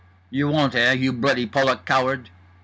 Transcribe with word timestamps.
"You 0.31 0.47
won't 0.47 0.73
eh? 0.73 0.93
You 0.93 1.13
bloody 1.13 1.45
Polak 1.45 1.85
coward!" 1.85 2.31